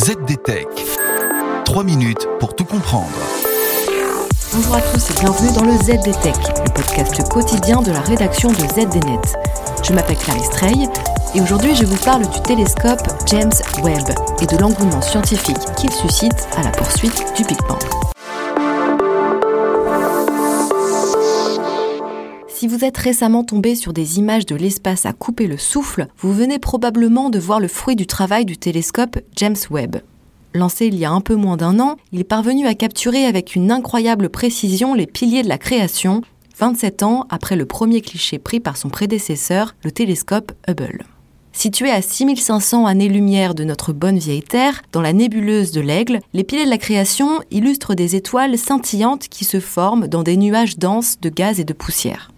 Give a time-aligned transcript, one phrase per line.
[0.00, 0.66] ZDTech.
[1.66, 3.12] 3 minutes pour tout comprendre.
[4.54, 8.54] Bonjour à tous et bienvenue dans le ZDTech, le podcast quotidien de la rédaction de
[8.54, 9.20] ZDNet.
[9.82, 10.72] Je m'appelle Clarisse Trey
[11.34, 14.08] et aujourd'hui je vous parle du télescope James Webb
[14.40, 17.82] et de l'engouement scientifique qu'il suscite à la poursuite du Big Bang.
[22.60, 26.34] Si vous êtes récemment tombé sur des images de l'espace à couper le souffle, vous
[26.34, 30.02] venez probablement de voir le fruit du travail du télescope James Webb.
[30.52, 33.56] Lancé il y a un peu moins d'un an, il est parvenu à capturer avec
[33.56, 36.20] une incroyable précision les piliers de la création,
[36.58, 41.06] 27 ans après le premier cliché pris par son prédécesseur, le télescope Hubble.
[41.54, 46.44] Situé à 6500 années-lumière de notre bonne vieille Terre, dans la nébuleuse de l'Aigle, les
[46.44, 51.18] piliers de la création illustrent des étoiles scintillantes qui se forment dans des nuages denses
[51.22, 52.30] de gaz et de poussière.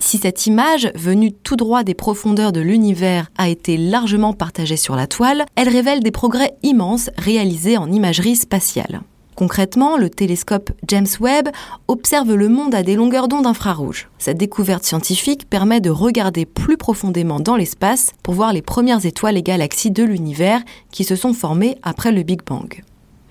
[0.00, 4.96] Si cette image, venue tout droit des profondeurs de l'univers, a été largement partagée sur
[4.96, 9.02] la toile, elle révèle des progrès immenses réalisés en imagerie spatiale.
[9.38, 11.50] Concrètement, le télescope James Webb
[11.86, 14.08] observe le monde à des longueurs d'onde infrarouges.
[14.18, 19.36] Cette découverte scientifique permet de regarder plus profondément dans l'espace pour voir les premières étoiles
[19.36, 22.82] et galaxies de l'univers qui se sont formées après le Big Bang.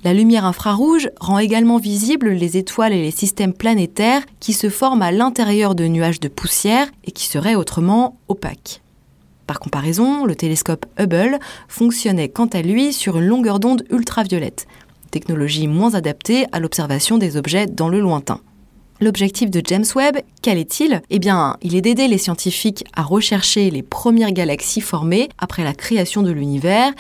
[0.08, 5.02] La lumière infrarouge rend également visibles les étoiles et les systèmes planétaires qui se forment
[5.02, 8.82] à l'intérieur de nuages de poussière et qui seraient autrement opaques.
[9.48, 14.66] Par comparaison, le télescope Hubble fonctionnait quant à lui sur une longueur d'onde ultraviolette,
[15.12, 18.40] technologie moins adaptée à l'observation des objets dans le lointain.
[19.02, 21.02] L'objectif de James Webb, quel est-il?
[21.10, 25.74] Eh bien, il est d'aider les scientifiques à rechercher les premières galaxies formées après la
[25.74, 26.94] création de l'univers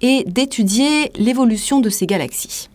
[0.00, 2.68] et d'étudier l'évolution de ces galaxies.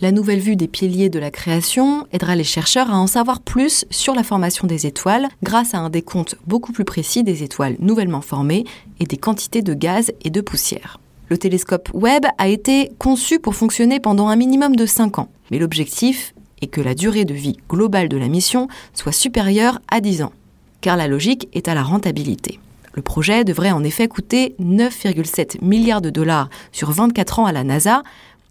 [0.00, 3.86] La nouvelle vue des piliers de la création aidera les chercheurs à en savoir plus
[3.90, 8.20] sur la formation des étoiles grâce à un décompte beaucoup plus précis des étoiles nouvellement
[8.20, 8.64] formées
[9.00, 10.98] et des quantités de gaz et de poussière.
[11.28, 15.58] Le télescope Webb a été conçu pour fonctionner pendant un minimum de 5 ans, mais
[15.58, 20.22] l'objectif est que la durée de vie globale de la mission soit supérieure à 10
[20.22, 20.32] ans,
[20.80, 22.58] car la logique est à la rentabilité.
[22.94, 27.64] Le projet devrait en effet coûter 9,7 milliards de dollars sur 24 ans à la
[27.64, 28.02] NASA.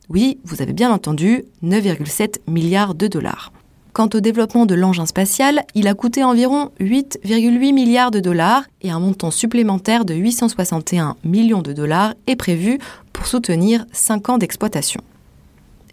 [0.09, 3.51] Oui, vous avez bien entendu, 9,7 milliards de dollars.
[3.93, 8.91] Quant au développement de l'engin spatial, il a coûté environ 8,8 milliards de dollars et
[8.91, 12.79] un montant supplémentaire de 861 millions de dollars est prévu
[13.13, 15.01] pour soutenir 5 ans d'exploitation.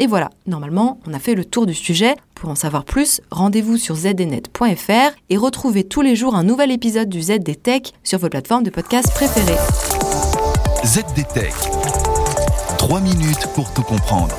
[0.00, 2.16] Et voilà, normalement, on a fait le tour du sujet.
[2.34, 7.11] Pour en savoir plus, rendez-vous sur zdnet.fr et retrouvez tous les jours un nouvel épisode
[7.11, 9.59] du ZDTech sur vos plateformes de podcast préférées.
[10.87, 11.53] ZDTech.
[12.78, 14.34] 3 minutes pour tout comprendre.